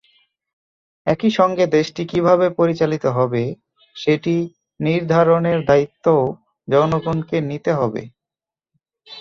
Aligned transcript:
একই 1.07 1.31
সঙ্গে 1.39 1.65
দেশটি 1.77 2.03
কীভাবে 2.11 2.47
পরিচালিত 2.59 3.05
হবে, 3.17 3.43
সেটি 3.95 4.35
নির্ধারণের 4.79 5.59
দায়িত্বও 5.69 6.23
জনগণকে 6.67 7.37
দিতে 7.49 7.71
হবে। 7.79 8.03